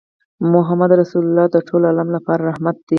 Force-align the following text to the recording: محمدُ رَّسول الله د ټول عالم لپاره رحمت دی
محمدُ 0.53 0.89
رَّسول 1.01 1.23
الله 1.27 1.45
د 1.51 1.57
ټول 1.67 1.81
عالم 1.89 2.07
لپاره 2.15 2.41
رحمت 2.49 2.75
دی 2.85 2.89